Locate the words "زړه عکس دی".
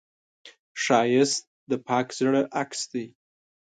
2.19-3.05